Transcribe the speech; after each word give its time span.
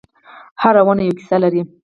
هره 0.61 0.81
ونه 0.87 1.03
یوه 1.07 1.17
کیسه 1.19 1.37
لري. 1.43 1.61